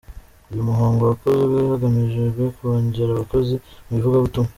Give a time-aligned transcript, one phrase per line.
[0.51, 2.23] Uyu muhango wakozwe hagamijwe
[2.57, 3.55] kongera abakozi
[3.87, 4.49] mu ivugabutumwa.